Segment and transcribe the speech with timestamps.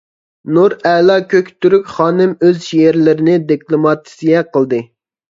[0.57, 4.81] نۇرئەلا كۆكتۈرك خانىم ئۆز شېئىرلىرىنى دېكلاماتسىيە قىلدى.